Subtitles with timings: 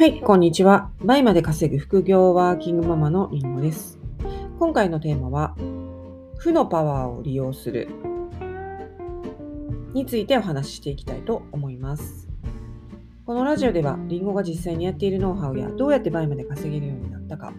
[0.00, 0.90] はい、こんにちは。
[1.04, 3.98] 倍まで稼ぐ副業ワーキングママのりんごです。
[4.58, 5.54] 今回のテーマは、
[6.38, 7.86] 負のパワーを利用する
[9.92, 12.30] についてお話ししていきたいと思います。
[13.26, 17.52] このラジオでは、りんごが実際にやっているノウハウやどうやって倍まで稼げるようになったか、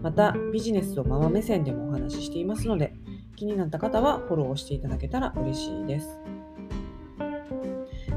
[0.00, 2.94] またビジネスとママ目線でもお話ししていますので、
[3.34, 6.20] 気になった方はフォローしていただけたら嬉しいです。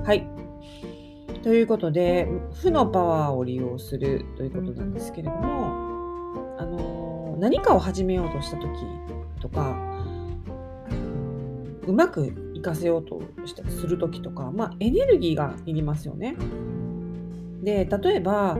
[0.03, 0.32] はい。
[1.43, 8.69] ということで、負のパワーを利用するということなんですけれども、あの何かを始めようとした時
[9.41, 9.77] とか、
[11.85, 16.37] うまくいかせようとしたする時とか、まあ、エネルギーがいりますよね。
[17.61, 18.57] で、例えば、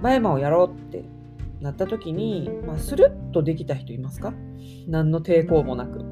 [0.00, 1.04] BUYMA をやろうって
[1.60, 4.32] なった時に、まあ、スルッとできた人いますか？
[4.86, 6.04] 何の抵抗もなく。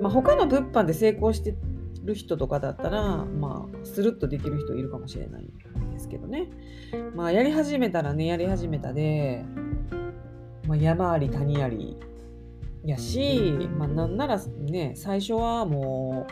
[0.00, 1.56] まあ、他の物販で成功して
[2.04, 6.50] る人とかだったら、まあ、スルッとできる人いるかもしれないんですけどね。
[7.14, 9.44] まあ、やり始めたらね、やり始めたで、
[10.66, 11.96] まあ、山あり谷あり
[12.84, 16.26] やし、まあ、なんならね、最初はも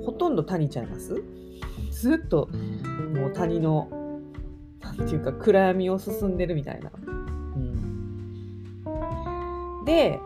[0.00, 1.22] う、ほとんど谷ちゃいます
[1.90, 2.48] ずっと、
[3.14, 3.88] もう谷の、
[4.80, 6.90] なんていうか、暗闇を進んでるみたいな。
[7.06, 7.10] う
[9.80, 10.20] ん、で、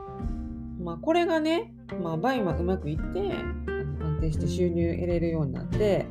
[0.80, 3.32] まあ、これがね、まあ、 BUYMA うまくいって、
[3.77, 3.77] 安
[4.20, 6.06] 定して収入得れるようになって、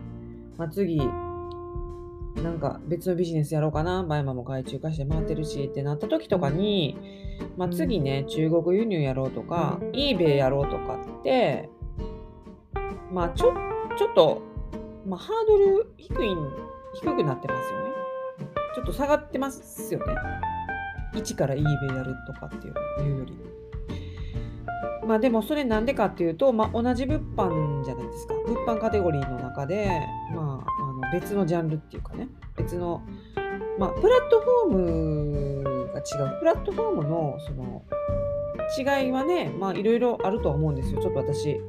[0.58, 6.98] まあ、次、なんか別のビジネスやろうかな、 BUYMA も外注化して回ってるしってなった時とかに、
[7.58, 11.70] まあ、次ね、中国輸入やろうとか、eBay やろうとかって、
[13.12, 13.54] まあちょ、
[13.98, 14.42] ちょっと、
[15.06, 16.30] まあ、ハードル低い、
[16.96, 17.88] 低くなってますよね。
[18.76, 20.16] ちょっと下がってますよね。
[21.14, 23.34] 1から eBay やるとかっていうより。
[25.08, 28.34] まあでもそれなんでかっていうと、まあ、同じ物販じゃないですか。
[28.46, 30.02] 物販カテゴリーの中で、
[30.36, 32.28] まあ、あの別のジャンルっていうかね、
[32.58, 33.02] 別の、
[33.80, 34.78] まあ、プラットフォー
[35.64, 36.40] ムが違う。
[36.40, 37.84] プラットフォームのその
[38.78, 41.02] 違いはね、いろいろあるとは思うんですよ。
[41.02, 41.62] ちょっと私、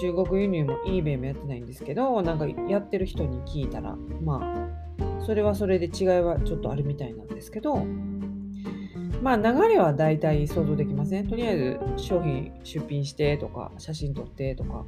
[0.00, 4.68] 中国輸入も eBay もやってないんですけど、なんかやってる人に聞いたら、ま
[5.00, 7.78] あ、それはそれで違いはちょっとあるみたいなんですけど、
[9.22, 11.28] まあ流れは大体想像できません。
[11.28, 14.84] とりあえず商品出品してとか、写真撮ってとか。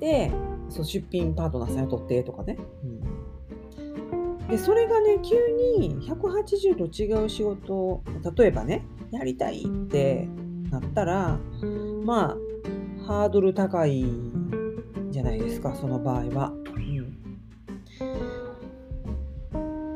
[0.00, 0.30] で、
[0.68, 2.56] そう出品パートナーさんを取ってとかね。
[2.84, 5.36] うん、で、それがね、急
[5.78, 8.02] に180度違う仕事を、
[8.36, 10.28] 例えばね、やりたいって
[10.70, 11.38] なったら、
[12.04, 12.36] まあ、
[13.06, 14.04] ハードル高い
[15.10, 16.52] じゃないですか、その場合は。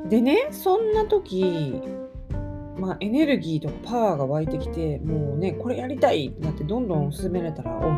[0.04, 1.80] うん、でね、そんな時、
[2.82, 7.96] まあ、エネルギーとかパワーが湧いてきて、もうね、これやりたいってなって、どんどん進められたら大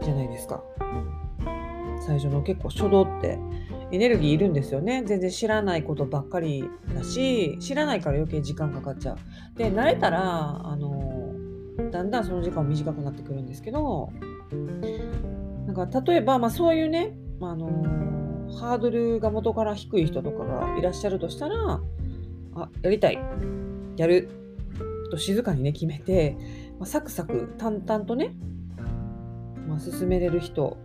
[0.00, 0.62] きいじゃないですか。
[2.06, 3.40] 最初の結構初動って
[3.90, 5.02] エネルギーいるんですよね。
[5.04, 6.62] 全然知らないことばっかり
[6.94, 9.58] だし、知らないから余計時間かかっちゃう。
[9.58, 11.34] で、慣れたら、あの、
[11.90, 14.10] だんだんその時間も短くなってくるんですけど、
[15.66, 17.66] なんか例えば、まあそういうね、まあの、
[18.60, 21.80] ハードルが元から低い人とかがいらっしゃるとしたら、
[22.56, 23.18] あ、やりたい。
[23.96, 24.28] やる。
[25.10, 26.36] と静かにね、決めて、
[26.78, 28.34] まあ、サクサク淡々とね、
[29.68, 30.76] まあ、進めれる人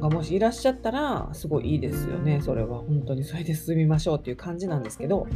[0.00, 2.40] がもしいらっしゃったら、すごいいいですよね。
[2.40, 2.78] それは。
[2.78, 5.26] 本当にそれで進みましょうっていう感じなんですけど、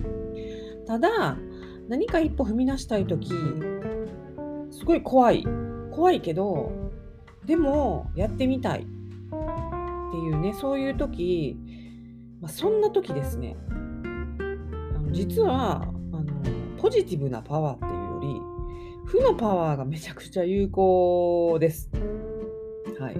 [0.86, 1.36] ただ、
[1.88, 3.30] 何か一歩踏み出したいとき、
[4.70, 5.44] すごい怖い。
[5.90, 6.72] 怖いけど、
[7.44, 8.80] でも、やってみたい。
[8.80, 8.82] っ
[10.12, 11.56] ていうね、そういう時、
[12.40, 13.56] まあ、そんな時ですね、
[15.12, 16.24] 実はあの
[16.78, 18.40] ポジティブなパワーっていうより
[19.06, 21.90] 負のパワーがめちゃくちゃ有効です。
[22.98, 23.16] はい。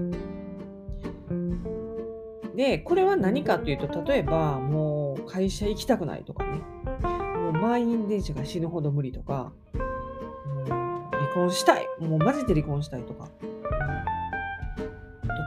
[2.55, 6.61] でこれは何かというと例えばもう会社行きたくないとかね。
[7.35, 11.87] もう満員電車が死ぬほど無理とかもう離婚したい。
[11.99, 13.29] もうマジで離婚したいとか。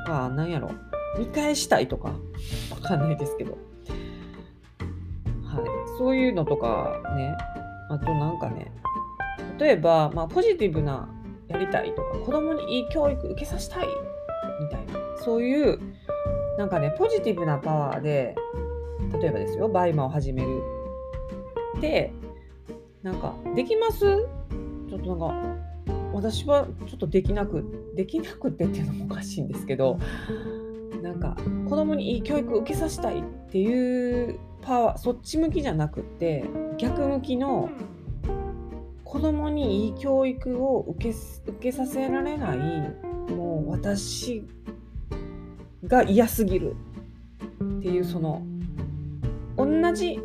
[0.06, 0.70] とかなんやろ。
[1.18, 2.08] 見返したいとか。
[2.70, 3.52] わかんないですけど。
[3.52, 3.60] はい、
[5.98, 7.36] そういうのとかね、
[7.88, 8.72] あとなんかね、
[9.58, 11.08] 例えば、まあ、ポジティブな
[11.48, 13.86] やりたいとか、子供にいい教育受けさせたい
[14.60, 15.78] みたいな、そういう、
[16.58, 18.34] なんかね、ポジティブなパワーで、
[19.20, 20.62] 例えばですよ、 BUYMA を始める。
[21.80, 22.12] で、
[23.02, 24.00] なんか、できます？
[24.88, 25.56] ちょっとなんか、
[26.12, 29.98] 私はちょっとできなく、できなくてっていうのもおかしいんですけど、
[31.02, 31.36] なんか
[31.68, 36.44] 子供にいい教育を受けさせたいっていうパワーそっち向きじゃなくって
[36.78, 37.70] 逆向きの
[39.04, 41.16] 子供にいい教育を受け
[41.46, 42.58] 受けさせられない
[43.32, 44.42] もう私
[45.84, 46.74] が嫌すぎる
[47.62, 48.42] っていうその
[49.56, 50.18] 同じ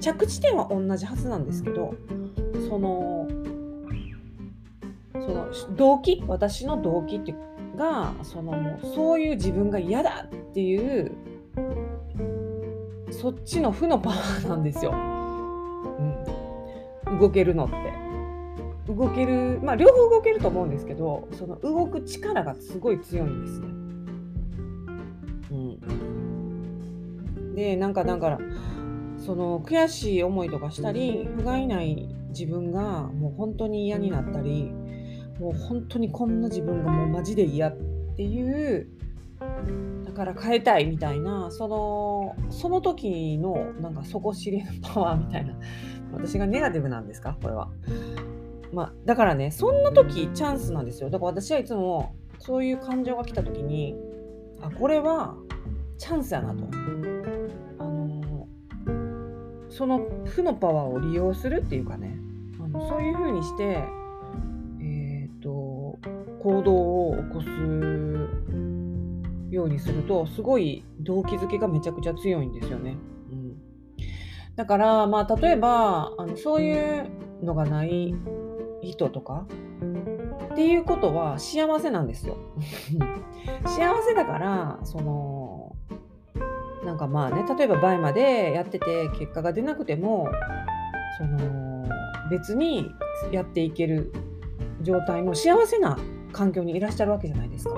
[0.00, 1.94] 着地点は同じはずなんですけど
[2.68, 3.28] その
[5.12, 7.34] その動機私の動機って
[7.76, 11.12] がそのもうそういう自分が嫌だっていう
[13.22, 14.90] そっちの負のパワーなんですよ、
[17.06, 18.02] うん、動けるのって。
[18.88, 23.66] 動けるまあ両方動けると思うんですけどその動く力がすごい強いんですね、
[25.52, 25.54] う
[27.42, 28.40] ん、でなんかだから
[29.24, 34.72] その悔しい思いとかしたり不甲斐ない自分がもう本当に嫌になったり
[35.38, 37.76] もう本当にこんな自分がもうマジで嫌っ
[38.16, 38.88] ていう
[40.12, 45.54] だから変えたいみたいなそのその時のなんか底知れぬパワーみたいな
[46.12, 47.36] 私がネガティブなんですか？
[47.40, 47.70] これは。
[48.72, 53.94] まあ、だからねそんな時チャンスなんですよだから私はいつもそういう感情が来た時に
[54.62, 55.34] あこれは
[55.98, 56.64] チャンスやなと。
[57.78, 58.46] あの
[59.70, 62.18] その負のパワーを利用するっていうかね
[62.62, 63.82] あのそういう風にして
[64.80, 65.98] えー、と
[66.42, 67.48] 行動を起こす
[69.52, 72.96] ようにするとすごい動機づけがめちゃくちゃ強いんですよね。
[73.30, 73.56] うん、
[74.56, 77.06] だからまあ例えばあのそういう
[77.42, 78.14] のがない
[78.82, 79.46] 人とか
[80.52, 82.36] っていうことは幸せなんですよ。
[83.66, 85.76] 幸せだからその
[86.84, 90.28] なんかまあね例えば倍までやってて結果が出なくても
[91.18, 91.88] その
[92.30, 92.90] 別に
[93.30, 94.12] やっていける
[94.80, 95.98] 状態の幸せな
[96.32, 97.74] 環境にいらっしゃるわけじゃないですか。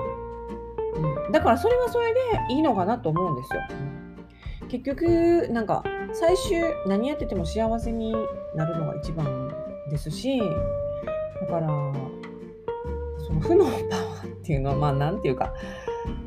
[1.31, 2.19] だからそれはそれで
[2.51, 3.61] いいのかなと思うんですよ。
[4.67, 5.83] 結局なんか
[6.13, 8.15] 最終何やってても幸せに
[8.55, 9.51] なるのが一番
[9.89, 10.39] ですし
[11.41, 11.67] だから
[13.19, 15.53] その負のパワーっていうのはまあ何て言うか、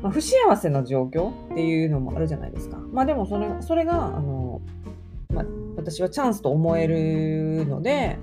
[0.01, 2.77] まあ、不幸せな状況っていうのもあるじゃないですか。
[2.77, 4.61] まあでもそれそれがあの、
[5.33, 8.17] まあ、私はチャンスと思えるので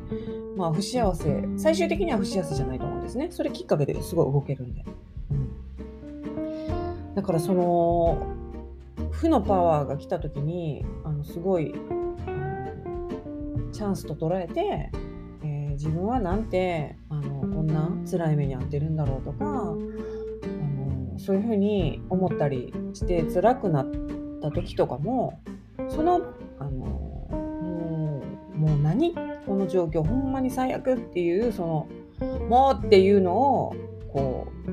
[0.56, 3.28] まあ、不幸せ、最終的には不幸せじゃないと思うんですね。
[3.30, 4.84] それきっかけですごい動けるんで。
[7.26, 8.26] からその、
[9.10, 11.74] 負のパワーが来た時に、あのすごい、
[13.72, 14.90] チャンスと捉えて、
[15.42, 19.76] えー、自分はなんてあのこんな辛い目に遭ってるんだろうとか、あの
[21.18, 23.90] そういうふうに思ったりして辛くなっ
[24.40, 25.42] た時とかも、
[25.90, 26.22] その、
[26.58, 28.22] あのも
[28.54, 29.14] うもう何？
[29.46, 31.88] この状況ほんまに最悪っていうその
[32.48, 33.76] もうっていうのを
[34.10, 34.70] こう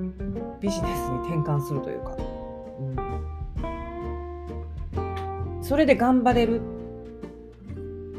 [0.62, 2.16] ビジネスに転換するというか、
[5.64, 6.62] それで頑張れる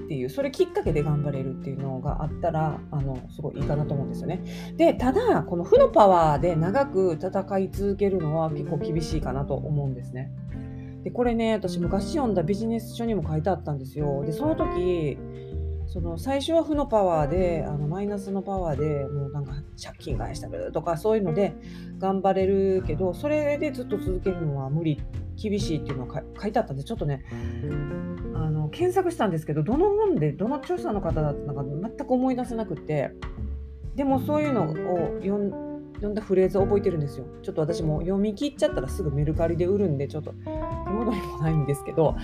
[0.04, 4.42] っていうそれきっかけで頑張れるっていうのがあったらあのすごいいいかなと思うんですよね。
[4.76, 10.30] でただこの負のパワーで長く戦い続けるのは結構厳しいかなと思うんですね。
[11.04, 14.24] でこれね私昔読んだビジネス書にも書いてあったんですよ。
[14.24, 15.18] でその時
[15.86, 19.52] その最初は負のパワーであのマイナスのパワーでもうなんか
[19.82, 21.54] 借金返したとかそういうので
[21.98, 25.00] 頑張れるけどそれでずっと続けるのは無理
[25.36, 27.24] 厳しいっていうのが書いてあったんでちょっとね
[28.34, 33.12] あの検索したんですけどどの本でどの著者の方だったのか全く思い出せなくって
[33.94, 34.74] でもそういうのを
[35.20, 35.38] 読
[36.08, 37.26] んだフレーズを覚えてるんですよ。
[37.42, 42.16] ちょっと私も読み切っちゃったらすぐメルカリで売るんでちょっと手元にもないんですけど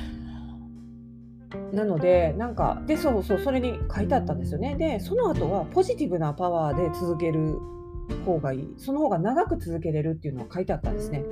[1.72, 4.76] なので、なんか、で、そうそう、それに書いてあったんですよね。
[4.76, 7.58] で、その後はポジティブなパワーで続ける
[8.24, 8.74] 方がいい。
[8.76, 11.24] その方が長く続けれるっていうのが書いてあったんですね。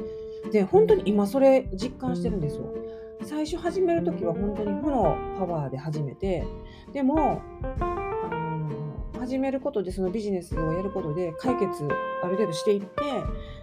[0.52, 2.74] で、本当に今それ実感してるんですよ。
[3.22, 6.46] 最初始める時は本当に負のパワーで始めて、
[6.92, 7.42] でも、
[7.80, 11.84] あの始めることでそのビジネスをやることで解決
[12.22, 12.86] ある程度していって、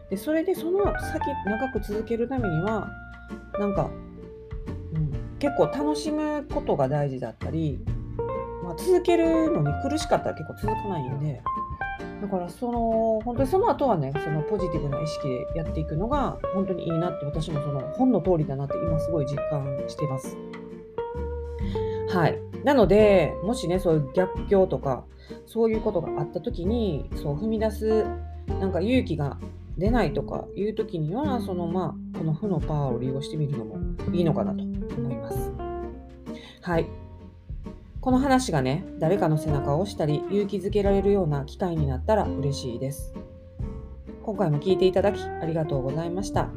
[0.10, 2.90] でそれでその先長く続けるためには、
[3.60, 3.90] なんか
[5.40, 7.80] 結構楽しむことが大事だったり、
[8.64, 11.42] まあ、続けるのに苦しかったら結構続かないんで
[12.26, 20.36] だからその本当にその後はねそのポジティブな意識でやっていくのが本当にいいなって私もその本の通りだなって今すごい実感してます。
[22.10, 25.06] はい、なのでもしねそういう逆境とか
[25.46, 28.06] そういうことがあった時にそう踏み出す
[28.48, 29.38] なんか勇気が
[29.78, 33.78] 出ないとかいう時にはそのまあこの負のパワーを利用してみるのも
[34.12, 35.54] いいのかなと思います。
[36.62, 37.05] はい。
[38.06, 43.16] この話がね、誰かの背中を押したり勇気づけられるような機会になったら嬉しいです。
[44.22, 46.52] 今回も聴いていただきありがとうございました。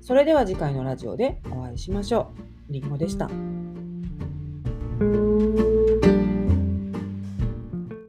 [0.00, 2.30] それでは次回のラジオでお会いしましょ
[2.68, 2.72] う。
[2.72, 3.28] りんごでした。